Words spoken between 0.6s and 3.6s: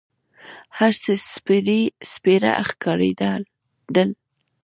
هر څه سپېره ښکارېدل.